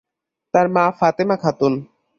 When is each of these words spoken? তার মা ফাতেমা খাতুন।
তার 0.53 0.67
মা 0.69 0.83
ফাতেমা 0.99 1.35
খাতুন। 1.37 1.73